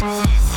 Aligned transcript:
Thank 0.00 0.49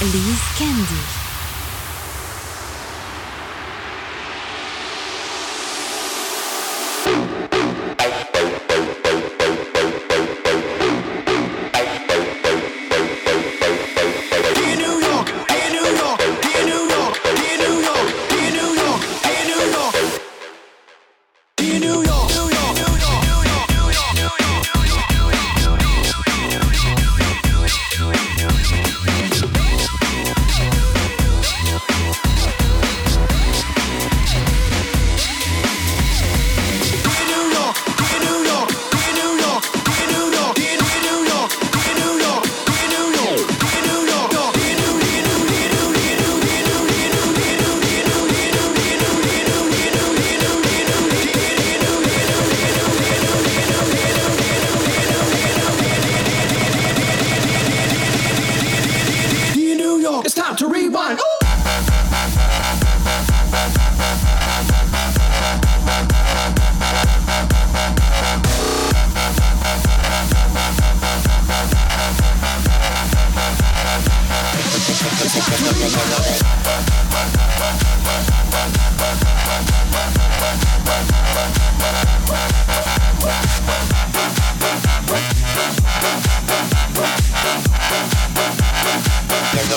Elise 0.00 0.42
Candy. 0.58 1.27